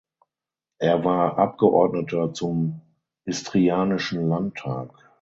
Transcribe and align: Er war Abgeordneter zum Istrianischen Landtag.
Er 0.79 1.05
war 1.05 1.37
Abgeordneter 1.37 2.33
zum 2.33 2.81
Istrianischen 3.25 4.27
Landtag. 4.29 4.89